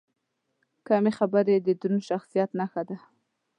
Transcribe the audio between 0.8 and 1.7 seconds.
کمې خبرې، د